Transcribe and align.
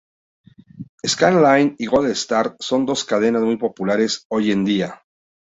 Skyline 1.05 1.75
y 1.77 1.85
Gold 1.85 2.09
Star 2.09 2.55
son 2.59 2.87
dos 2.87 3.03
cadenas 3.05 3.43
muy 3.43 3.57
populares 3.57 4.25
hoy 4.29 4.51
en 4.51 4.65
día. 4.65 5.03